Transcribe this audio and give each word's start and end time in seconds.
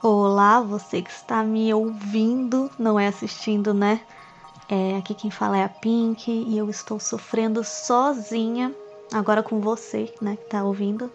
Olá, 0.00 0.60
você 0.60 1.02
que 1.02 1.10
está 1.10 1.42
me 1.42 1.74
ouvindo, 1.74 2.70
não 2.78 3.00
é 3.00 3.08
assistindo, 3.08 3.74
né? 3.74 4.00
É, 4.68 4.96
aqui 4.96 5.12
quem 5.12 5.28
fala 5.28 5.58
é 5.58 5.64
a 5.64 5.68
Pink 5.68 6.30
e 6.30 6.56
eu 6.56 6.70
estou 6.70 7.00
sofrendo 7.00 7.64
sozinha, 7.64 8.72
agora 9.12 9.42
com 9.42 9.60
você, 9.60 10.14
né, 10.22 10.36
que 10.36 10.44
tá 10.44 10.62
ouvindo, 10.62 11.10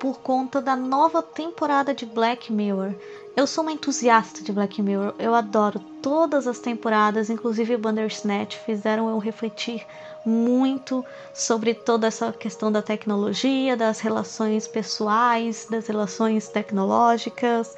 por 0.00 0.18
conta 0.20 0.62
da 0.62 0.74
nova 0.74 1.22
temporada 1.22 1.94
de 1.94 2.06
Black 2.06 2.50
Mirror. 2.50 2.94
Eu 3.36 3.46
sou 3.46 3.62
uma 3.62 3.70
entusiasta 3.70 4.42
de 4.42 4.50
Black 4.50 4.80
Mirror, 4.80 5.14
eu 5.18 5.34
adoro 5.34 5.78
todas 6.00 6.46
as 6.46 6.58
temporadas, 6.58 7.28
inclusive 7.28 7.76
Bandersnatch, 7.76 8.56
fizeram 8.64 9.10
eu 9.10 9.18
refletir 9.18 9.86
muito 10.24 11.04
sobre 11.34 11.74
toda 11.74 12.06
essa 12.06 12.32
questão 12.32 12.72
da 12.72 12.80
tecnologia, 12.80 13.76
das 13.76 14.00
relações 14.00 14.66
pessoais, 14.66 15.66
das 15.70 15.86
relações 15.86 16.48
tecnológicas 16.48 17.76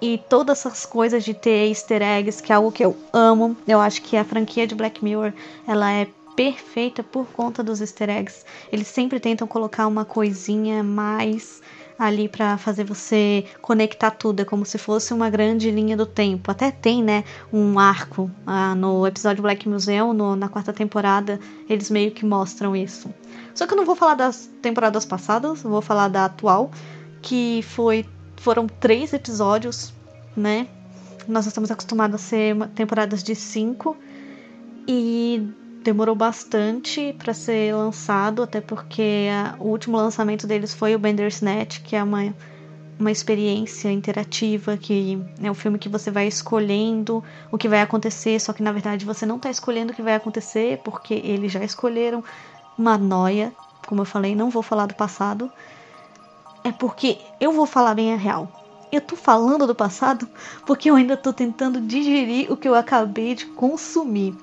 e 0.00 0.18
todas 0.28 0.58
essas 0.58 0.84
coisas 0.84 1.24
de 1.24 1.32
ter 1.32 1.68
easter 1.68 2.02
eggs, 2.02 2.42
que 2.42 2.52
é 2.52 2.54
algo 2.54 2.70
que 2.70 2.84
eu 2.84 2.94
amo. 3.14 3.56
Eu 3.66 3.80
acho 3.80 4.02
que 4.02 4.16
a 4.16 4.24
franquia 4.24 4.66
de 4.66 4.74
Black 4.74 5.02
Mirror, 5.02 5.32
ela 5.66 5.90
é 5.90 6.06
perfeita 6.36 7.02
por 7.02 7.26
conta 7.26 7.62
dos 7.62 7.80
easter 7.80 8.08
eggs. 8.10 8.44
Eles 8.70 8.88
sempre 8.88 9.20
tentam 9.20 9.46
colocar 9.46 9.86
uma 9.86 10.04
coisinha 10.04 10.82
mais 10.82 11.62
ali 11.98 12.28
para 12.28 12.58
fazer 12.58 12.84
você 12.84 13.44
conectar 13.60 14.10
tudo, 14.10 14.40
é 14.40 14.44
como 14.44 14.64
se 14.64 14.76
fosse 14.76 15.14
uma 15.14 15.30
grande 15.30 15.70
linha 15.70 15.96
do 15.96 16.06
tempo. 16.06 16.50
Até 16.50 16.70
tem, 16.70 17.02
né, 17.02 17.22
um 17.52 17.78
arco 17.78 18.30
ah, 18.46 18.74
no 18.74 19.06
episódio 19.06 19.42
Black 19.42 19.68
Museum, 19.68 20.12
no, 20.12 20.34
na 20.34 20.48
quarta 20.48 20.72
temporada, 20.72 21.38
eles 21.68 21.90
meio 21.90 22.10
que 22.10 22.24
mostram 22.24 22.74
isso. 22.74 23.12
Só 23.54 23.66
que 23.66 23.74
eu 23.74 23.76
não 23.76 23.84
vou 23.84 23.94
falar 23.94 24.14
das 24.14 24.50
temporadas 24.60 25.04
passadas, 25.04 25.62
vou 25.62 25.82
falar 25.82 26.08
da 26.08 26.24
atual, 26.24 26.70
que 27.20 27.62
foi 27.62 28.04
foram 28.36 28.66
três 28.66 29.12
episódios, 29.12 29.94
né? 30.36 30.66
Nós 31.28 31.46
estamos 31.46 31.70
acostumados 31.70 32.16
a 32.16 32.18
ser 32.18 32.56
temporadas 32.74 33.22
de 33.22 33.36
cinco 33.36 33.96
e 34.88 35.48
demorou 35.82 36.14
bastante 36.14 37.14
para 37.18 37.34
ser 37.34 37.74
lançado, 37.74 38.42
até 38.42 38.60
porque 38.60 39.28
a, 39.30 39.56
o 39.58 39.68
último 39.68 39.96
lançamento 39.96 40.46
deles 40.46 40.72
foi 40.72 40.94
o 40.94 40.98
Bandersnatch, 40.98 41.82
que 41.82 41.94
é 41.94 42.02
uma, 42.02 42.34
uma 42.98 43.10
experiência 43.10 43.90
interativa, 43.90 44.76
que 44.76 45.18
é 45.42 45.50
um 45.50 45.54
filme 45.54 45.78
que 45.78 45.88
você 45.88 46.10
vai 46.10 46.26
escolhendo 46.26 47.22
o 47.50 47.58
que 47.58 47.68
vai 47.68 47.82
acontecer, 47.82 48.40
só 48.40 48.52
que 48.52 48.62
na 48.62 48.72
verdade 48.72 49.04
você 49.04 49.26
não 49.26 49.36
está 49.36 49.50
escolhendo 49.50 49.92
o 49.92 49.94
que 49.94 50.02
vai 50.02 50.14
acontecer, 50.14 50.80
porque 50.84 51.14
eles 51.14 51.52
já 51.52 51.62
escolheram 51.62 52.24
uma 52.78 52.96
noia, 52.96 53.52
como 53.86 54.00
eu 54.00 54.06
falei, 54.06 54.34
não 54.34 54.50
vou 54.50 54.62
falar 54.62 54.86
do 54.86 54.94
passado, 54.94 55.50
é 56.64 56.70
porque 56.70 57.18
eu 57.40 57.52
vou 57.52 57.66
falar 57.66 57.94
bem 57.94 58.12
a 58.12 58.16
real. 58.16 58.48
Eu 58.92 59.00
tô 59.00 59.16
falando 59.16 59.66
do 59.66 59.74
passado 59.74 60.28
porque 60.66 60.90
eu 60.90 60.96
ainda 60.96 61.16
tô 61.16 61.32
tentando 61.32 61.80
digerir 61.80 62.52
o 62.52 62.56
que 62.56 62.68
eu 62.68 62.74
acabei 62.74 63.34
de 63.34 63.46
consumir. 63.46 64.36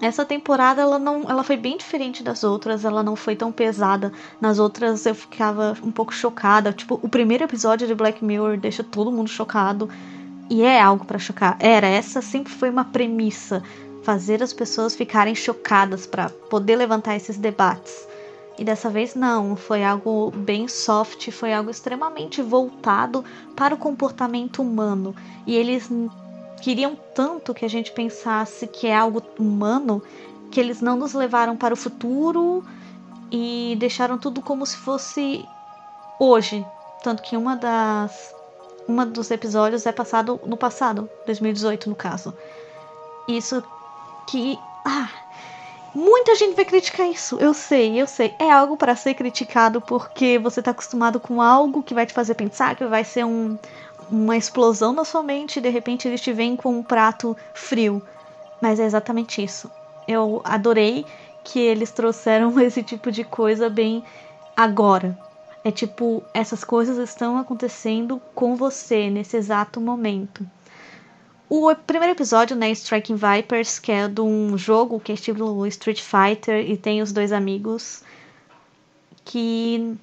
Essa 0.00 0.24
temporada 0.24 0.82
ela 0.82 0.98
não, 0.98 1.22
ela 1.28 1.42
foi 1.42 1.56
bem 1.56 1.76
diferente 1.76 2.22
das 2.22 2.44
outras, 2.44 2.84
ela 2.84 3.02
não 3.02 3.16
foi 3.16 3.36
tão 3.36 3.52
pesada. 3.52 4.12
Nas 4.40 4.58
outras 4.58 5.06
eu 5.06 5.14
ficava 5.14 5.76
um 5.82 5.90
pouco 5.90 6.12
chocada, 6.12 6.72
tipo, 6.72 6.98
o 7.02 7.08
primeiro 7.08 7.44
episódio 7.44 7.86
de 7.86 7.94
Black 7.94 8.24
Mirror 8.24 8.58
deixa 8.58 8.82
todo 8.82 9.12
mundo 9.12 9.28
chocado 9.28 9.88
e 10.50 10.62
é 10.62 10.80
algo 10.80 11.04
para 11.04 11.18
chocar. 11.18 11.56
Era 11.60 11.86
essa 11.86 12.20
sempre 12.20 12.52
foi 12.52 12.70
uma 12.70 12.84
premissa, 12.84 13.62
fazer 14.02 14.42
as 14.42 14.52
pessoas 14.52 14.94
ficarem 14.94 15.34
chocadas 15.34 16.06
para 16.06 16.28
poder 16.28 16.76
levantar 16.76 17.16
esses 17.16 17.36
debates. 17.36 18.06
E 18.56 18.64
dessa 18.64 18.88
vez 18.88 19.14
não, 19.14 19.56
foi 19.56 19.82
algo 19.82 20.30
bem 20.30 20.68
soft, 20.68 21.30
foi 21.32 21.52
algo 21.52 21.70
extremamente 21.70 22.40
voltado 22.40 23.24
para 23.56 23.74
o 23.74 23.78
comportamento 23.78 24.62
humano. 24.62 25.14
E 25.44 25.56
eles 25.56 25.90
queriam 26.64 26.96
tanto 27.14 27.52
que 27.52 27.62
a 27.62 27.68
gente 27.68 27.92
pensasse 27.92 28.66
que 28.66 28.86
é 28.86 28.96
algo 28.96 29.22
humano 29.38 30.02
que 30.50 30.58
eles 30.58 30.80
não 30.80 30.96
nos 30.96 31.12
levaram 31.12 31.58
para 31.58 31.74
o 31.74 31.76
futuro 31.76 32.64
e 33.30 33.76
deixaram 33.78 34.16
tudo 34.16 34.40
como 34.40 34.64
se 34.64 34.78
fosse 34.78 35.44
hoje. 36.18 36.64
Tanto 37.02 37.22
que 37.22 37.36
uma 37.36 37.54
das 37.54 38.34
uma 38.88 39.04
dos 39.04 39.30
episódios 39.30 39.84
é 39.84 39.92
passado 39.92 40.40
no 40.46 40.56
passado, 40.56 41.06
2018 41.26 41.90
no 41.90 41.94
caso. 41.94 42.32
Isso 43.28 43.62
que 44.26 44.58
ah, 44.86 45.10
muita 45.94 46.34
gente 46.34 46.56
vai 46.56 46.64
criticar 46.64 47.06
isso. 47.10 47.36
Eu 47.38 47.52
sei, 47.52 48.00
eu 48.00 48.06
sei. 48.06 48.34
É 48.38 48.50
algo 48.50 48.74
para 48.74 48.96
ser 48.96 49.12
criticado 49.12 49.82
porque 49.82 50.38
você 50.38 50.62
tá 50.62 50.70
acostumado 50.70 51.20
com 51.20 51.42
algo 51.42 51.82
que 51.82 51.92
vai 51.92 52.06
te 52.06 52.14
fazer 52.14 52.34
pensar 52.34 52.74
que 52.74 52.86
vai 52.86 53.04
ser 53.04 53.26
um 53.26 53.58
uma 54.14 54.36
explosão 54.36 54.92
na 54.92 55.04
sua 55.04 55.22
mente 55.22 55.58
e 55.58 55.62
de 55.62 55.68
repente 55.68 56.06
eles 56.06 56.20
te 56.20 56.32
vêm 56.32 56.56
com 56.56 56.78
um 56.78 56.82
prato 56.82 57.36
frio. 57.52 58.02
Mas 58.60 58.78
é 58.78 58.84
exatamente 58.84 59.42
isso. 59.42 59.70
Eu 60.06 60.40
adorei 60.44 61.04
que 61.42 61.58
eles 61.58 61.90
trouxeram 61.90 62.58
esse 62.60 62.82
tipo 62.82 63.10
de 63.10 63.24
coisa 63.24 63.68
bem 63.68 64.04
agora. 64.56 65.18
É 65.64 65.70
tipo, 65.70 66.22
essas 66.32 66.62
coisas 66.62 66.98
estão 66.98 67.38
acontecendo 67.38 68.20
com 68.34 68.54
você 68.54 69.08
nesse 69.10 69.36
exato 69.36 69.80
momento. 69.80 70.46
O 71.48 71.74
primeiro 71.74 72.14
episódio, 72.14 72.56
né, 72.56 72.70
Striking 72.70 73.16
Vipers, 73.16 73.78
que 73.78 73.92
é 73.92 74.08
de 74.08 74.20
um 74.20 74.56
jogo 74.56 75.00
que 75.00 75.12
é 75.12 75.14
estilo 75.14 75.66
Street 75.66 76.00
Fighter 76.00 76.70
e 76.70 76.76
tem 76.76 77.02
os 77.02 77.12
dois 77.12 77.32
amigos 77.32 78.02
que 79.24 79.96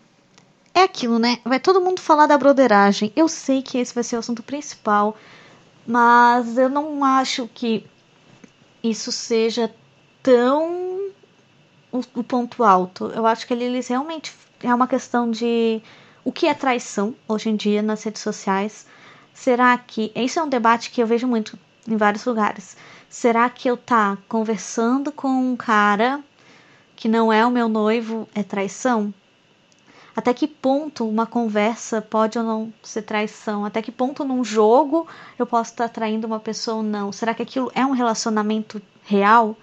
é 0.74 0.84
aquilo, 0.84 1.20
né? 1.20 1.40
Vai 1.44 1.60
todo 1.60 1.82
mundo 1.82 2.02
falar 2.02 2.28
da 2.28 2.38
broderagem. 2.38 3.12
Eu 3.16 3.28
sei 3.28 3.62
que 3.62 3.78
esse 3.78 3.94
vai 3.94 4.04
ser 4.04 4.16
o 4.16 4.20
assunto 4.20 4.44
principal, 4.44 5.18
mas 5.86 6.58
eu 6.58 6.70
não 6.70 7.04
acho 7.04 7.48
que 7.54 7.86
isso 8.84 9.12
seja 9.12 9.74
tão 10.24 11.12
o, 11.92 12.00
o 12.16 12.24
ponto 12.24 12.64
alto. 12.64 13.06
Eu 13.08 13.26
acho 13.26 13.46
que 13.46 13.54
eles 13.54 13.88
realmente 13.88 14.34
é 14.62 14.74
uma 14.74 14.88
questão 14.88 15.30
de 15.30 15.82
o 16.24 16.32
que 16.32 16.48
é 16.48 16.54
traição 16.54 17.16
hoje 17.28 17.50
em 17.50 17.56
dia 17.56 17.82
nas 17.82 18.04
redes 18.04 18.22
sociais. 18.22 18.86
Será 19.34 19.78
que 19.78 20.12
esse 20.16 20.40
é 20.40 20.44
um 20.44 20.50
debate 20.50 20.92
que 20.92 21.02
eu 21.02 21.08
vejo 21.08 21.28
muito 21.28 21.58
em 21.88 21.98
vários 21.98 22.26
lugares? 22.26 22.78
Será 23.10 23.50
que 23.50 23.70
eu 23.70 23.76
tá 23.76 24.18
conversando 24.28 25.12
com 25.12 25.28
um 25.28 25.56
cara 25.56 26.22
que 26.96 27.08
não 27.08 27.34
é 27.34 27.46
o 27.46 27.52
meu 27.52 27.68
noivo 27.68 28.28
é 28.34 28.44
traição? 28.44 29.14
Até 30.22 30.36
que 30.36 30.48
ponto 30.48 31.10
uma 31.10 31.26
conversa 31.26 32.00
pode 32.00 32.38
ou 32.38 32.46
não 32.46 32.72
ser 32.84 33.02
traição? 33.02 33.66
Até 33.66 33.82
que 33.82 33.92
ponto 33.92 34.24
num 34.24 34.44
jogo 34.44 35.08
eu 35.40 35.48
posso 35.48 35.72
estar 35.72 35.90
traindo 35.90 36.28
uma 36.28 36.40
pessoa 36.40 36.78
ou 36.78 36.84
não? 36.84 37.12
Será 37.12 37.34
que 37.34 37.42
aquilo 37.42 37.72
é 37.74 37.84
um 37.84 37.90
relacionamento 37.90 38.80
real? 39.04 39.58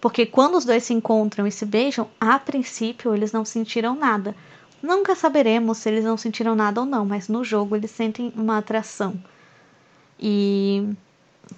Porque 0.00 0.24
quando 0.24 0.54
os 0.56 0.64
dois 0.64 0.84
se 0.84 0.94
encontram 0.94 1.44
e 1.44 1.50
se 1.50 1.66
beijam, 1.66 2.08
a 2.20 2.38
princípio 2.38 3.16
eles 3.16 3.32
não 3.32 3.44
sentiram 3.44 3.96
nada. 3.96 4.32
Nunca 4.80 5.16
saberemos 5.16 5.78
se 5.78 5.88
eles 5.88 6.04
não 6.04 6.16
sentiram 6.16 6.54
nada 6.54 6.82
ou 6.82 6.86
não, 6.86 7.04
mas 7.04 7.26
no 7.26 7.42
jogo 7.42 7.74
eles 7.74 7.90
sentem 7.90 8.32
uma 8.36 8.58
atração. 8.58 9.20
E 10.20 10.88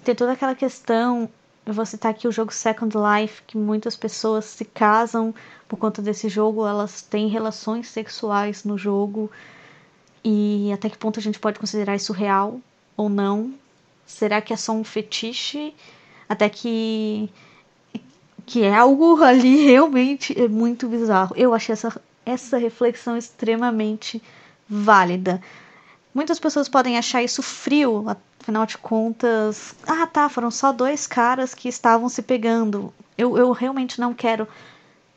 tem 0.03 0.15
toda 0.15 0.31
aquela 0.31 0.55
questão 0.55 1.29
eu 1.65 1.73
vou 1.73 1.85
citar 1.85 2.11
aqui 2.11 2.27
o 2.27 2.31
jogo 2.31 2.53
Second 2.53 2.95
Life, 2.97 3.43
que 3.45 3.57
muitas 3.57 3.95
pessoas 3.95 4.45
se 4.45 4.65
casam 4.65 5.33
por 5.67 5.77
conta 5.77 6.01
desse 6.01 6.27
jogo, 6.27 6.65
elas 6.65 7.01
têm 7.01 7.27
relações 7.27 7.87
sexuais 7.87 8.63
no 8.63 8.77
jogo. 8.77 9.29
E 10.23 10.71
até 10.73 10.89
que 10.89 10.97
ponto 10.97 11.19
a 11.19 11.21
gente 11.21 11.39
pode 11.39 11.59
considerar 11.59 11.95
isso 11.95 12.11
real 12.11 12.59
ou 12.97 13.07
não? 13.07 13.53
Será 14.05 14.41
que 14.41 14.51
é 14.51 14.57
só 14.57 14.73
um 14.73 14.83
fetiche? 14.83 15.73
Até 16.27 16.49
que 16.49 17.29
que 18.45 18.63
é 18.63 18.73
algo 18.73 19.21
ali 19.23 19.63
realmente 19.65 20.37
é 20.39 20.47
muito 20.47 20.87
bizarro. 20.87 21.35
Eu 21.37 21.53
achei 21.53 21.73
essa, 21.73 22.01
essa 22.25 22.57
reflexão 22.57 23.15
extremamente 23.15 24.21
válida. 24.67 25.39
Muitas 26.13 26.39
pessoas 26.39 26.67
podem 26.67 26.97
achar 26.97 27.21
isso 27.23 27.43
frio, 27.43 28.05
afinal 28.41 28.65
de 28.65 28.77
contas. 28.77 29.75
Ah, 29.85 30.07
tá, 30.07 30.27
foram 30.27 30.49
só 30.49 30.71
dois 30.71 31.05
caras 31.05 31.53
que 31.53 31.69
estavam 31.69 32.09
se 32.09 32.21
pegando. 32.21 32.93
Eu, 33.17 33.37
eu 33.37 33.51
realmente 33.51 33.99
não 33.99 34.13
quero 34.13 34.47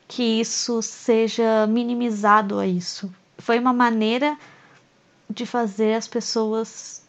que 0.07 0.41
isso 0.41 0.83
seja 0.83 1.67
minimizado 1.67 2.59
a 2.59 2.67
isso. 2.67 3.13
Foi 3.39 3.59
uma 3.59 3.73
maneira 3.73 4.37
de 5.31 5.47
fazer 5.47 5.95
as 5.95 6.07
pessoas. 6.07 7.03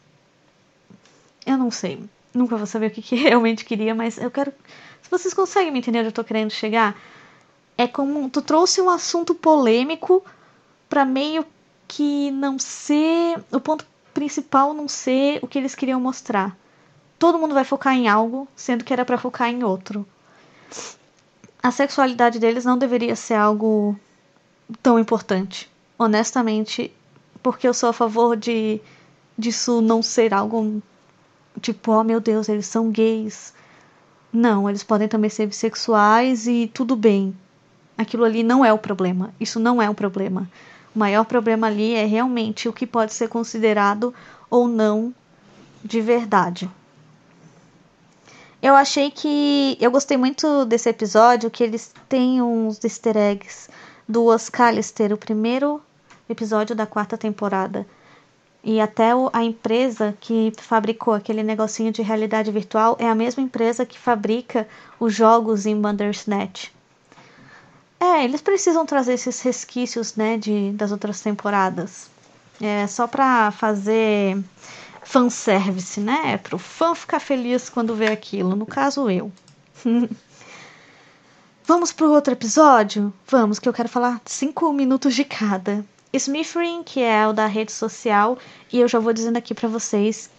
Eu 1.45 1.57
não 1.57 1.69
sei. 1.69 2.01
Nunca 2.33 2.55
vou 2.55 2.65
saber 2.65 2.87
o 2.87 2.91
que, 2.91 3.01
que 3.01 3.15
realmente 3.27 3.65
queria, 3.65 3.93
mas 3.93 4.17
eu 4.17 4.31
quero. 4.31 4.53
Se 5.01 5.11
vocês 5.11 5.33
conseguem 5.33 5.71
me 5.71 5.79
entender 5.79 5.99
onde 5.99 6.07
eu 6.07 6.13
tô 6.13 6.23
querendo 6.23 6.51
chegar, 6.51 6.95
é 7.77 7.87
como 7.87 8.29
tu 8.29 8.41
trouxe 8.41 8.81
um 8.81 8.89
assunto 8.89 9.35
polêmico 9.35 10.23
para 10.87 11.03
meio 11.03 11.45
que 11.95 12.31
não 12.31 12.57
ser. 12.57 13.43
O 13.51 13.59
ponto 13.59 13.85
principal 14.13 14.73
não 14.73 14.87
ser 14.87 15.39
o 15.43 15.47
que 15.47 15.59
eles 15.59 15.75
queriam 15.75 15.99
mostrar. 15.99 16.57
Todo 17.19 17.37
mundo 17.37 17.53
vai 17.53 17.63
focar 17.63 17.93
em 17.93 18.07
algo, 18.07 18.47
sendo 18.55 18.83
que 18.83 18.91
era 18.91 19.05
para 19.05 19.17
focar 19.17 19.49
em 19.49 19.63
outro. 19.63 20.05
A 21.61 21.71
sexualidade 21.71 22.39
deles 22.39 22.65
não 22.65 22.77
deveria 22.77 23.15
ser 23.15 23.35
algo 23.35 23.97
tão 24.81 24.97
importante. 24.97 25.71
Honestamente, 25.97 26.91
porque 27.43 27.67
eu 27.67 27.73
sou 27.73 27.89
a 27.89 27.93
favor 27.93 28.35
de 28.35 28.81
disso 29.37 29.81
não 29.81 30.01
ser 30.01 30.33
algo 30.33 30.81
tipo, 31.61 31.91
oh 31.91 32.03
meu 32.03 32.19
Deus, 32.19 32.49
eles 32.49 32.65
são 32.65 32.89
gays. 32.89 33.53
Não, 34.31 34.67
eles 34.67 34.83
podem 34.83 35.07
também 35.07 35.29
ser 35.29 35.45
bissexuais 35.45 36.47
e 36.47 36.69
tudo 36.73 36.95
bem. 36.95 37.37
Aquilo 37.95 38.23
ali 38.23 38.41
não 38.41 38.65
é 38.65 38.73
o 38.73 38.79
problema. 38.79 39.31
Isso 39.39 39.59
não 39.59 39.79
é 39.79 39.87
um 39.87 39.93
problema. 39.93 40.49
O 40.95 40.99
maior 40.99 41.25
problema 41.25 41.67
ali 41.67 41.93
é 41.93 42.05
realmente 42.05 42.69
o 42.69 42.73
que 42.73 42.85
pode 42.85 43.13
ser 43.13 43.27
considerado 43.27 44.13
ou 44.49 44.67
não 44.67 45.13
de 45.83 45.99
verdade. 45.99 46.69
Eu 48.61 48.75
achei 48.75 49.11
que. 49.11 49.77
Eu 49.81 49.91
gostei 49.91 50.15
muito 50.15 50.63
desse 50.65 50.89
episódio, 50.89 51.51
que 51.51 51.63
eles 51.63 51.93
têm 52.07 52.41
uns 52.41 52.81
easter 52.81 53.17
eggs 53.17 53.69
do 54.07 54.25
Oscar 54.25 54.73
o 55.11 55.17
primeiro 55.17 55.81
episódio 56.29 56.75
da 56.75 56.85
quarta 56.85 57.17
temporada. 57.17 57.85
E 58.63 58.79
até 58.79 59.09
a 59.33 59.43
empresa 59.43 60.15
que 60.21 60.53
fabricou 60.57 61.13
aquele 61.13 61.43
negocinho 61.43 61.91
de 61.91 62.01
realidade 62.01 62.49
virtual 62.51 62.95
é 62.97 63.09
a 63.09 63.15
mesma 63.15 63.43
empresa 63.43 63.85
que 63.85 63.99
fabrica 63.99 64.65
os 64.97 65.13
jogos 65.13 65.65
em 65.65 65.75
Bandersnatch. 65.79 66.71
É, 68.13 68.23
eles 68.23 68.41
precisam 68.41 68.85
trazer 68.85 69.13
esses 69.13 69.41
resquícios, 69.41 70.15
né, 70.15 70.37
de, 70.37 70.71
das 70.73 70.91
outras 70.91 71.19
temporadas. 71.19 72.11
É 72.61 72.85
só 72.85 73.07
pra 73.07 73.49
fazer 73.49 74.37
fanservice, 75.03 75.99
né? 75.99 76.33
É 76.33 76.37
pro 76.37 76.59
fã 76.59 76.93
ficar 76.93 77.19
feliz 77.19 77.69
quando 77.69 77.95
vê 77.95 78.07
aquilo. 78.07 78.55
No 78.55 78.67
caso, 78.67 79.09
eu. 79.09 79.31
Vamos 81.65 81.91
pro 81.91 82.11
outro 82.11 82.33
episódio? 82.33 83.11
Vamos, 83.27 83.57
que 83.57 83.67
eu 83.67 83.73
quero 83.73 83.89
falar 83.89 84.21
cinco 84.25 84.71
minutos 84.71 85.15
de 85.15 85.23
cada. 85.23 85.83
Smithering, 86.13 86.83
que 86.83 87.01
é 87.01 87.27
o 87.27 87.33
da 87.33 87.47
rede 87.47 87.71
social, 87.71 88.37
e 88.71 88.79
eu 88.79 88.87
já 88.87 88.99
vou 88.99 89.11
dizendo 89.11 89.37
aqui 89.37 89.55
para 89.55 89.67
vocês 89.67 90.29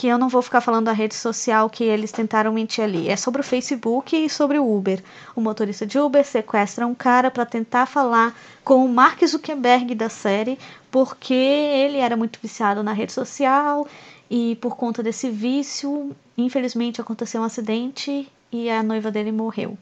que 0.00 0.06
eu 0.06 0.16
não 0.16 0.30
vou 0.30 0.40
ficar 0.40 0.62
falando 0.62 0.86
da 0.86 0.92
rede 0.92 1.14
social 1.14 1.68
que 1.68 1.84
eles 1.84 2.10
tentaram 2.10 2.54
mentir 2.54 2.82
ali. 2.82 3.10
É 3.10 3.16
sobre 3.16 3.42
o 3.42 3.44
Facebook 3.44 4.16
e 4.16 4.30
sobre 4.30 4.58
o 4.58 4.66
Uber. 4.66 5.04
O 5.36 5.42
motorista 5.42 5.86
de 5.86 5.98
Uber 5.98 6.24
sequestra 6.24 6.86
um 6.86 6.94
cara 6.94 7.30
para 7.30 7.44
tentar 7.44 7.84
falar 7.84 8.34
com 8.64 8.82
o 8.82 8.88
Mark 8.88 9.22
Zuckerberg 9.22 9.94
da 9.94 10.08
série, 10.08 10.58
porque 10.90 11.34
ele 11.34 11.98
era 11.98 12.16
muito 12.16 12.38
viciado 12.42 12.82
na 12.82 12.94
rede 12.94 13.12
social 13.12 13.86
e 14.30 14.56
por 14.56 14.74
conta 14.74 15.02
desse 15.02 15.28
vício, 15.28 16.16
infelizmente 16.34 16.98
aconteceu 16.98 17.42
um 17.42 17.44
acidente 17.44 18.26
e 18.50 18.70
a 18.70 18.82
noiva 18.82 19.10
dele 19.10 19.30
morreu. 19.30 19.76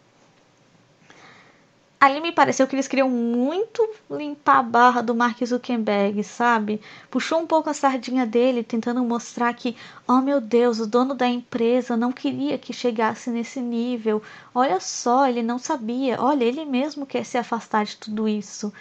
Ali 2.00 2.20
me 2.20 2.30
pareceu 2.30 2.66
que 2.68 2.76
eles 2.76 2.86
queriam 2.86 3.10
muito 3.10 3.88
limpar 4.08 4.58
a 4.58 4.62
barra 4.62 5.02
do 5.02 5.16
Mark 5.16 5.44
Zuckerberg, 5.44 6.22
sabe? 6.22 6.80
Puxou 7.10 7.40
um 7.40 7.46
pouco 7.46 7.68
a 7.68 7.74
sardinha 7.74 8.24
dele, 8.24 8.62
tentando 8.62 9.02
mostrar 9.02 9.52
que, 9.52 9.76
oh 10.06 10.20
meu 10.20 10.40
Deus, 10.40 10.78
o 10.78 10.86
dono 10.86 11.12
da 11.12 11.26
empresa 11.26 11.96
não 11.96 12.12
queria 12.12 12.56
que 12.56 12.72
chegasse 12.72 13.30
nesse 13.30 13.60
nível. 13.60 14.22
Olha 14.54 14.78
só, 14.78 15.26
ele 15.26 15.42
não 15.42 15.58
sabia. 15.58 16.22
Olha, 16.22 16.44
ele 16.44 16.64
mesmo 16.64 17.04
quer 17.04 17.24
se 17.24 17.36
afastar 17.36 17.84
de 17.84 17.96
tudo 17.96 18.28
isso. 18.28 18.72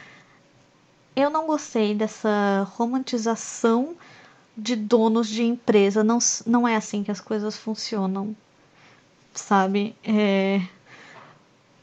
Eu 1.15 1.31
não 1.31 1.47
gostei 1.47 1.95
dessa 1.95 2.67
romantização 2.75 3.95
de 4.55 4.75
donos 4.75 5.27
de 5.27 5.43
empresa. 5.43 6.03
Não, 6.03 6.19
não 6.45 6.67
é 6.67 6.75
assim 6.75 7.03
que 7.03 7.09
as 7.09 7.19
coisas 7.19 7.57
funcionam, 7.57 8.35
sabe? 9.33 9.95
É 10.03 10.61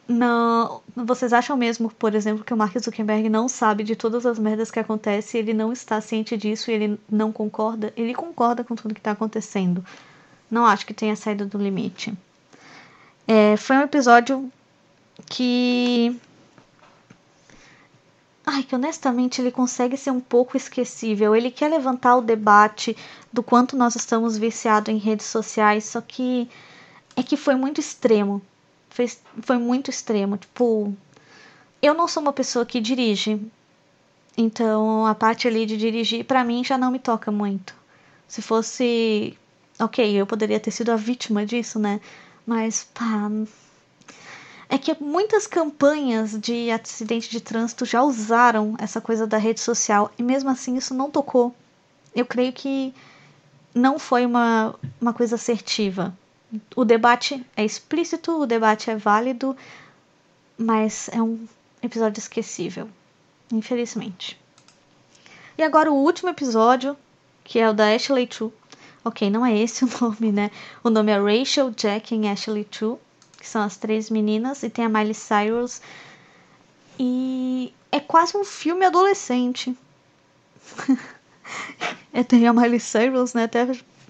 não, 0.07 0.83
vocês 0.95 1.33
acham 1.33 1.57
mesmo, 1.57 1.91
por 1.91 2.15
exemplo, 2.15 2.45
que 2.45 2.53
o 2.53 2.57
Mark 2.57 2.79
Zuckerberg 2.79 3.29
não 3.31 3.49
sabe 3.49 3.83
de 3.83 3.97
todas 3.97 4.27
as 4.27 4.39
merdas 4.39 4.71
que 4.71 4.79
acontecem, 4.79 5.41
ele 5.41 5.55
não 5.55 5.73
está 5.73 6.01
ciente 6.01 6.37
disso 6.37 6.71
e 6.71 6.75
ele 6.75 7.01
não 7.11 7.33
concorda? 7.33 7.93
Ele 7.97 8.15
concorda 8.15 8.63
com 8.63 8.75
tudo 8.75 8.93
que 8.93 9.01
está 9.01 9.13
acontecendo. 9.13 9.85
Não 10.51 10.67
acho 10.67 10.85
que 10.85 10.93
tenha 10.93 11.17
saído 11.17 11.47
do 11.47 11.57
limite. 11.57 12.13
É, 13.27 13.57
foi 13.57 13.77
um 13.77 13.83
episódio 13.83 14.53
que. 15.27 16.21
Ai, 18.47 18.63
que 18.63 18.75
honestamente 18.75 19.41
ele 19.41 19.51
consegue 19.51 19.97
ser 19.97 20.11
um 20.11 20.21
pouco 20.21 20.55
esquecível. 20.55 21.35
Ele 21.35 21.51
quer 21.51 21.69
levantar 21.71 22.17
o 22.17 22.21
debate 22.21 22.95
do 23.33 23.43
quanto 23.43 23.75
nós 23.75 23.97
estamos 23.97 24.37
viciados 24.37 24.95
em 24.95 24.99
redes 24.99 25.25
sociais, 25.27 25.85
só 25.85 26.03
que 26.03 26.47
é 27.17 27.23
que 27.23 27.39
foi 27.39 27.55
muito 27.55 27.81
extremo 27.81 28.43
foi, 28.95 29.11
foi 29.43 29.59
muito 29.59 29.91
extremo. 29.91 30.37
Tipo, 30.37 30.95
eu 31.83 31.93
não 31.95 32.07
sou 32.07 32.23
uma 32.23 32.33
pessoa 32.33 32.65
que 32.65 32.81
dirige. 32.81 33.41
Então, 34.37 35.05
a 35.05 35.15
parte 35.15 35.49
ali 35.49 35.67
de 35.67 35.77
dirigir, 35.77 36.25
para 36.25 36.45
mim, 36.45 36.63
já 36.65 36.79
não 36.79 36.93
me 36.93 37.01
toca 37.01 37.31
muito. 37.31 37.75
Se 38.29 38.41
fosse. 38.41 39.37
Ok, 39.81 40.15
eu 40.15 40.25
poderia 40.27 40.61
ter 40.61 40.71
sido 40.71 40.91
a 40.91 40.97
vítima 40.97 41.45
disso, 41.45 41.79
né? 41.79 42.01
Mas, 42.47 42.85
pá. 42.95 43.29
É 44.69 44.79
que 44.79 44.97
muitas 45.01 45.47
campanhas 45.47 46.41
de 46.41 46.71
acidente 46.71 47.29
de 47.29 47.41
trânsito 47.41 47.85
já 47.85 48.03
usaram 48.03 48.77
essa 48.79 49.01
coisa 49.01 49.27
da 49.27 49.39
rede 49.39 49.61
social 49.61 50.11
e 50.19 50.23
mesmo 50.23 50.51
assim 50.51 50.77
isso 50.77 50.95
não 50.95 51.11
tocou. 51.11 51.55
Eu 52.15 52.25
creio 52.25 52.53
que 52.53 52.95
não 53.75 53.99
foi 53.99 54.25
uma, 54.25 54.75
uma 55.01 55.13
coisa 55.13 55.35
assertiva 55.35 56.17
o 56.75 56.85
debate 56.85 57.45
é 57.57 57.65
explícito, 57.65 58.41
o 58.41 58.47
debate 58.47 58.91
é 58.91 58.97
válido, 58.97 59.57
mas 60.57 61.09
é 61.13 61.21
um 61.21 61.47
episódio 61.83 62.19
esquecível, 62.19 62.89
infelizmente. 63.53 64.39
E 65.57 65.63
agora 65.63 65.91
o 65.91 65.95
último 65.95 66.31
episódio, 66.31 66.97
que 67.45 67.59
é 67.59 67.69
o 67.69 67.73
da 67.73 67.95
Ashley 67.95 68.27
True. 68.27 68.53
Ok, 69.05 69.29
não 69.31 69.45
é 69.45 69.57
esse 69.57 69.85
o 69.87 69.89
nome, 70.01 70.33
né? 70.33 70.51
O 70.83 70.91
nome 70.91 71.13
é 71.13 71.19
Rachel, 71.19 71.71
Jack 71.71 72.15
e 72.15 72.29
Ashley 72.29 72.65
True, 72.65 72.99
que 73.39 73.49
são 73.49 73.63
as 73.63 73.77
três 73.77 74.11
meninas, 74.11 74.63
e 74.63 74.71
tem 74.71 74.85
a 74.85 74.89
Miley 74.89 75.15
Cyrus. 75.15 75.81
E 76.99 77.73
é 77.93 78.01
quase 78.01 78.37
um 78.37 78.45
filme 78.45 78.85
adolescente. 78.85 79.77
é, 82.13 82.25
tem 82.25 82.47
a 82.49 82.53
Miley 82.53 82.81
Cyrus, 82.81 83.35
né? 83.35 83.45
Até 83.45 83.67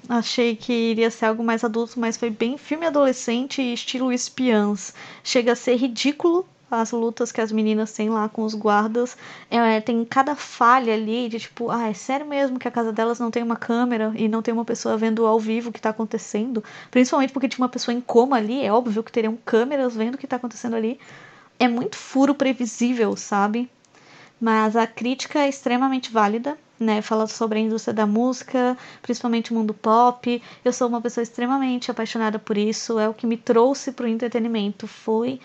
Achei 0.09 0.55
que 0.55 0.73
iria 0.73 1.11
ser 1.11 1.27
algo 1.27 1.43
mais 1.43 1.65
adulto, 1.65 1.99
mas 1.99 2.17
foi 2.17 2.29
bem 2.29 2.59
filme 2.59 2.87
adolescente 2.87 3.63
estilo 3.63 4.13
espiãs. 4.13 4.95
Chega 5.23 5.53
a 5.53 5.57
ser 5.57 5.77
ridículo 5.77 6.47
as 6.71 6.91
lutas 6.93 7.31
que 7.33 7.41
as 7.41 7.53
meninas 7.53 7.93
têm 7.93 8.11
lá 8.11 8.29
com 8.29 8.43
os 8.43 8.55
guardas. 8.55 9.17
É, 9.51 9.81
tem 9.81 10.05
cada 10.05 10.35
falha 10.37 10.93
ali 10.93 11.29
de 11.29 11.39
tipo, 11.41 11.71
ah, 11.71 11.89
é 11.89 11.95
sério 11.95 12.27
mesmo 12.27 12.59
que 12.59 12.69
a 12.69 12.71
casa 12.71 12.93
delas 12.93 13.19
não 13.19 13.31
tem 13.31 13.43
uma 13.43 13.57
câmera 13.57 14.13
e 14.17 14.29
não 14.29 14.43
tem 14.43 14.53
uma 14.53 14.65
pessoa 14.65 14.97
vendo 14.97 15.27
ao 15.27 15.39
vivo 15.41 15.71
o 15.71 15.73
que 15.73 15.81
tá 15.81 15.91
acontecendo? 15.91 16.63
Principalmente 16.91 17.33
porque 17.33 17.49
tinha 17.49 17.63
uma 17.63 17.69
pessoa 17.69 17.95
em 17.95 18.01
coma 18.01 18.37
ali, 18.37 18.63
é 18.63 18.73
óbvio 18.73 19.03
que 19.03 19.13
teriam 19.13 19.39
câmeras 19.45 19.95
vendo 19.97 20.17
o 20.17 20.19
que 20.19 20.27
tá 20.27 20.37
acontecendo 20.37 20.77
ali. 20.77 20.99
É 21.59 21.69
muito 21.69 21.97
furo 21.97 22.35
previsível, 22.35 23.17
sabe? 23.17 23.71
Mas 24.41 24.77
a 24.77 24.87
crítica 24.87 25.41
é 25.41 25.49
extremamente 25.49 26.13
válida 26.13 26.59
né, 26.79 27.01
fala 27.03 27.27
sobre 27.27 27.59
a 27.59 27.63
indústria 27.63 27.95
da 27.95 28.07
música, 28.07 28.77
principalmente 29.03 29.53
o 29.53 29.55
mundo 29.55 29.73
pop. 29.73 30.43
Eu 30.65 30.73
sou 30.73 30.89
uma 30.89 31.01
pessoa 31.01 31.23
extremamente 31.23 31.91
apaixonada 31.91 32.39
por 32.39 32.57
isso, 32.57 32.99
é 32.99 33.09
o 33.09 33.15
que 33.15 33.27
me 33.27 33.37
trouxe 33.37 33.93
para 33.93 34.07
o 34.07 34.09
entretenimento, 34.09 34.87
foi 34.87 35.41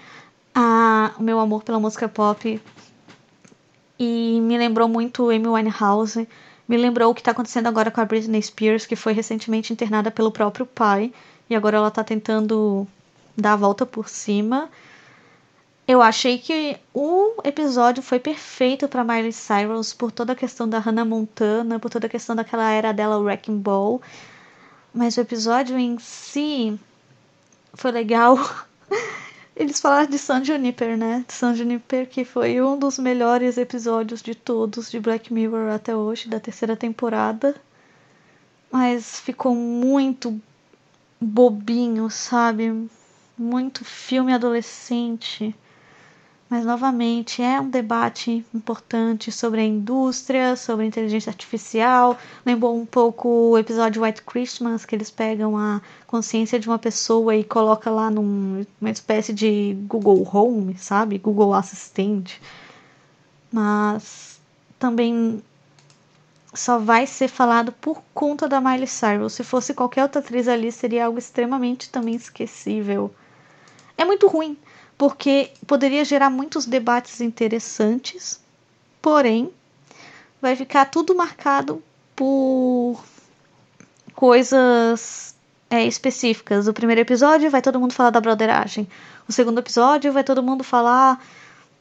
a, 0.54 1.12
o 1.18 1.24
meu 1.24 1.40
amor 1.40 1.64
pela 1.64 1.80
música 1.80 2.08
pop. 2.08 2.62
E 4.00 4.40
me 4.42 4.58
lembrou 4.58 4.88
muito 4.88 5.30
Amy 5.30 5.48
Winehouse, 5.48 6.28
me 6.68 6.78
lembrou 6.78 7.12
o 7.12 7.16
que 7.16 7.22
está 7.22 7.32
acontecendo 7.32 7.68
agora 7.68 7.92
com 7.92 8.00
a 8.00 8.06
Britney 8.06 8.42
Spears, 8.42 8.86
que 8.86 8.96
foi 8.96 9.14
recentemente 9.14 9.74
internada 9.74 10.10
pelo 10.10 10.32
próprio 10.32 10.66
pai, 10.66 11.12
e 11.50 11.56
agora 11.56 11.78
ela 11.78 11.88
está 11.90 12.04
tentando 12.04 12.88
dar 13.36 13.54
a 13.54 13.56
volta 13.56 13.86
por 13.86 14.08
cima. 14.08 14.70
Eu 15.92 16.04
achei 16.04 16.38
que 16.38 16.78
o 16.94 17.42
episódio 17.44 18.04
foi 18.04 18.20
perfeito 18.20 18.88
para 18.88 19.04
Miley 19.04 19.34
Cyrus 19.34 19.92
por 19.92 20.12
toda 20.12 20.34
a 20.34 20.36
questão 20.36 20.70
da 20.70 20.78
Hannah 20.78 21.04
Montana, 21.04 21.80
por 21.80 21.90
toda 21.90 22.06
a 22.06 22.10
questão 22.10 22.36
daquela 22.36 22.70
era 22.70 22.94
dela, 22.94 23.18
o 23.18 23.24
Wrecking 23.24 23.58
Ball. 23.58 24.00
Mas 24.94 25.18
o 25.18 25.22
episódio 25.22 25.80
em 25.80 25.98
si 25.98 26.80
foi 27.74 27.90
legal. 27.90 28.38
Eles 29.58 29.82
falaram 29.82 30.08
de 30.08 30.20
San 30.20 30.44
Juniper, 30.46 30.96
né? 30.96 31.26
San 31.28 31.56
Juniper, 31.56 32.08
que 32.08 32.24
foi 32.24 32.62
um 32.62 32.78
dos 32.78 33.00
melhores 33.00 33.58
episódios 33.58 34.22
de 34.22 34.36
todos 34.36 34.92
de 34.92 35.00
Black 35.00 35.34
Mirror 35.34 35.74
até 35.74 35.96
hoje, 35.96 36.30
da 36.30 36.40
terceira 36.40 36.78
temporada. 36.78 37.56
Mas 38.72 39.20
ficou 39.20 39.56
muito 39.56 40.40
bobinho, 41.20 42.12
sabe? 42.12 42.88
Muito 43.36 43.84
filme 43.84 44.32
adolescente. 44.32 45.56
Mas, 46.50 46.66
novamente, 46.66 47.44
é 47.44 47.62
um 47.62 47.70
debate 47.70 48.44
importante 48.56 49.32
sobre 49.32 49.62
a 49.62 49.64
indústria, 49.64 50.56
sobre 50.56 50.84
a 50.84 50.88
inteligência 50.88 51.30
artificial. 51.30 52.18
Lembrou 52.44 52.76
um 52.76 52.88
pouco 52.88 53.52
o 53.52 53.58
episódio 53.58 54.02
White 54.02 54.24
Christmas, 54.24 54.84
que 54.84 54.96
eles 54.96 55.12
pegam 55.12 55.56
a 55.56 55.80
consciência 56.08 56.60
de 56.60 56.68
uma 56.68 56.80
pessoa 56.80 57.36
e 57.36 57.44
colocam 57.44 57.94
lá 57.94 58.10
numa 58.10 58.90
espécie 58.90 59.32
de 59.32 59.78
Google 59.88 60.28
Home, 60.34 60.76
sabe? 60.76 61.20
Google 61.20 61.54
Assistente. 61.54 62.42
Mas 63.52 64.42
também 64.80 65.44
só 66.52 66.80
vai 66.80 67.06
ser 67.06 67.28
falado 67.28 67.72
por 67.74 68.02
conta 68.12 68.48
da 68.48 68.60
Miley 68.60 68.88
Cyrus. 68.88 69.34
Se 69.34 69.44
fosse 69.44 69.74
qualquer 69.76 70.02
outra 70.02 70.20
atriz 70.20 70.48
ali, 70.48 70.72
seria 70.72 71.06
algo 71.06 71.20
extremamente 71.20 71.92
também 71.92 72.16
esquecível. 72.16 73.14
É 73.96 74.04
muito 74.04 74.28
ruim, 74.28 74.58
porque 75.00 75.54
poderia 75.66 76.04
gerar 76.04 76.30
muitos 76.30 76.66
debates 76.66 77.22
interessantes, 77.22 78.38
porém, 79.02 79.50
vai 80.42 80.58
ficar 80.58 80.88
tudo 80.88 81.16
marcado 81.16 81.82
por 82.14 83.02
coisas 84.14 85.34
é, 85.70 85.86
específicas. 85.86 86.68
O 86.68 86.74
primeiro 86.74 87.00
episódio 87.00 87.50
vai 87.50 87.62
todo 87.62 87.80
mundo 87.80 87.94
falar 87.94 88.10
da 88.10 88.20
broderagem. 88.20 88.90
O 89.26 89.32
segundo 89.32 89.60
episódio 89.60 90.12
vai 90.12 90.22
todo 90.22 90.44
mundo 90.44 90.66
falar, 90.66 91.26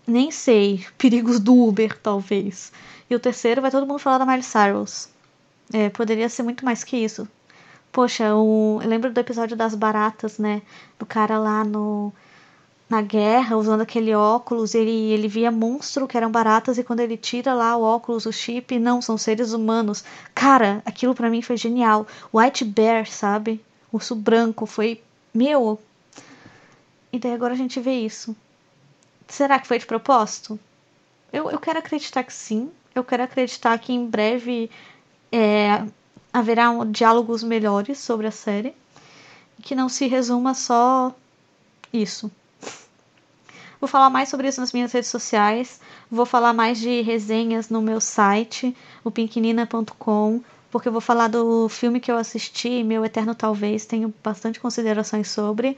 nem 0.06 0.30
sei, 0.30 0.86
perigos 0.96 1.40
do 1.40 1.60
Uber, 1.60 1.98
talvez. 2.00 2.70
E 3.10 3.16
o 3.16 3.18
terceiro 3.18 3.60
vai 3.60 3.72
todo 3.72 3.84
mundo 3.84 3.98
falar 3.98 4.18
da 4.18 4.26
Miley 4.26 4.44
Cyrus. 4.44 5.08
É, 5.72 5.90
poderia 5.90 6.28
ser 6.28 6.44
muito 6.44 6.64
mais 6.64 6.84
que 6.84 6.96
isso. 6.96 7.26
Poxa, 7.90 8.26
eu 8.26 8.80
lembro 8.84 9.12
do 9.12 9.18
episódio 9.18 9.56
das 9.56 9.74
baratas, 9.74 10.38
né? 10.38 10.62
Do 11.00 11.04
cara 11.04 11.36
lá 11.36 11.64
no 11.64 12.12
na 12.88 13.02
guerra, 13.02 13.56
usando 13.56 13.82
aquele 13.82 14.14
óculos, 14.14 14.74
ele, 14.74 15.12
ele 15.12 15.28
via 15.28 15.50
monstro 15.50 16.08
que 16.08 16.16
eram 16.16 16.30
baratas 16.30 16.78
e 16.78 16.84
quando 16.84 17.00
ele 17.00 17.16
tira 17.16 17.52
lá 17.52 17.76
o 17.76 17.82
óculos, 17.82 18.24
o 18.24 18.32
chip, 18.32 18.78
não, 18.78 19.02
são 19.02 19.18
seres 19.18 19.52
humanos. 19.52 20.02
Cara, 20.34 20.82
aquilo 20.86 21.14
para 21.14 21.28
mim 21.28 21.42
foi 21.42 21.56
genial. 21.56 22.06
White 22.32 22.64
Bear, 22.64 23.06
sabe? 23.06 23.60
Urso 23.92 24.14
branco, 24.14 24.64
foi 24.64 25.02
meu. 25.34 25.78
E 27.12 27.18
daí 27.18 27.32
agora 27.32 27.52
a 27.52 27.56
gente 27.56 27.78
vê 27.78 27.92
isso. 27.92 28.34
Será 29.26 29.58
que 29.58 29.68
foi 29.68 29.78
de 29.78 29.86
propósito? 29.86 30.58
Eu, 31.30 31.50
eu 31.50 31.58
quero 31.58 31.78
acreditar 31.78 32.22
que 32.22 32.32
sim. 32.32 32.70
Eu 32.94 33.04
quero 33.04 33.22
acreditar 33.22 33.78
que 33.78 33.92
em 33.92 34.06
breve 34.06 34.70
é, 35.30 35.84
haverá 36.32 36.70
um, 36.70 36.90
diálogos 36.90 37.42
melhores 37.42 37.98
sobre 37.98 38.26
a 38.26 38.30
série. 38.30 38.74
Que 39.62 39.74
não 39.74 39.90
se 39.90 40.06
resuma 40.06 40.54
só 40.54 41.14
isso. 41.92 42.30
Vou 43.80 43.88
falar 43.88 44.10
mais 44.10 44.28
sobre 44.28 44.48
isso 44.48 44.60
nas 44.60 44.72
minhas 44.72 44.92
redes 44.92 45.08
sociais. 45.08 45.80
Vou 46.10 46.26
falar 46.26 46.52
mais 46.52 46.78
de 46.78 47.00
resenhas 47.02 47.68
no 47.68 47.80
meu 47.80 48.00
site, 48.00 48.76
o 49.04 49.10
pinknina.com, 49.10 50.42
porque 50.70 50.88
eu 50.88 50.92
vou 50.92 51.00
falar 51.00 51.28
do 51.28 51.68
filme 51.68 52.00
que 52.00 52.10
eu 52.10 52.16
assisti, 52.16 52.82
Meu 52.82 53.04
Eterno 53.04 53.34
Talvez, 53.34 53.86
tenho 53.86 54.12
bastante 54.22 54.58
considerações 54.58 55.30
sobre. 55.30 55.76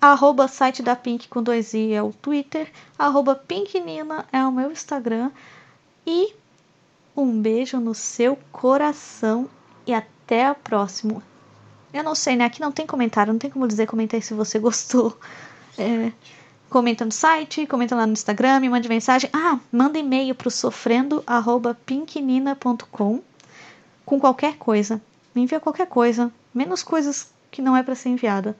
Arroba 0.00 0.48
site 0.48 0.82
da 0.82 0.96
Pink 0.96 1.28
com 1.28 1.42
dois 1.42 1.74
i 1.74 1.92
é 1.92 2.02
o 2.02 2.12
Twitter. 2.12 2.68
Arroba 2.98 3.36
Pinknina 3.36 4.26
é 4.32 4.44
o 4.44 4.50
meu 4.50 4.72
Instagram. 4.72 5.30
E 6.04 6.34
um 7.16 7.40
beijo 7.40 7.78
no 7.78 7.94
seu 7.94 8.36
coração 8.50 9.48
e 9.86 9.94
até 9.94 10.46
a 10.46 10.54
próxima. 10.54 11.22
Eu 11.92 12.02
não 12.02 12.14
sei, 12.14 12.34
né? 12.34 12.46
Aqui 12.46 12.60
não 12.60 12.72
tem 12.72 12.86
comentário, 12.86 13.32
não 13.32 13.38
tem 13.38 13.50
como 13.50 13.68
dizer 13.68 13.86
comentar 13.86 14.20
se 14.22 14.34
você 14.34 14.58
gostou. 14.58 15.16
É, 15.78 16.10
comenta 16.72 17.04
no 17.04 17.12
site, 17.12 17.66
comenta 17.66 17.94
lá 17.94 18.06
no 18.06 18.14
Instagram, 18.14 18.60
me 18.60 18.70
mande 18.70 18.88
mensagem. 18.88 19.28
Ah, 19.32 19.60
manda 19.70 19.98
e-mail 19.98 20.34
pro 20.34 20.50
sofrendo@pinknina.com 20.50 23.20
com 24.04 24.18
qualquer 24.18 24.56
coisa. 24.56 25.00
Me 25.34 25.42
envia 25.42 25.60
qualquer 25.60 25.86
coisa, 25.86 26.32
menos 26.52 26.82
coisas 26.82 27.30
que 27.50 27.62
não 27.62 27.76
é 27.76 27.82
para 27.82 27.94
ser 27.94 28.08
enviada. 28.08 28.56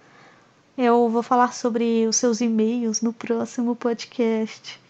Eu 0.76 1.08
vou 1.08 1.22
falar 1.22 1.54
sobre 1.54 2.06
os 2.06 2.16
seus 2.16 2.40
e-mails 2.40 3.00
no 3.00 3.12
próximo 3.12 3.74
podcast. 3.74 4.80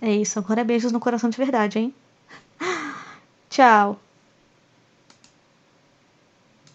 É 0.00 0.12
isso, 0.12 0.38
agora 0.38 0.60
é 0.60 0.64
beijos 0.64 0.92
no 0.92 1.00
coração 1.00 1.30
de 1.30 1.36
verdade, 1.36 1.78
hein? 1.78 1.94
Tchau! 3.50 3.98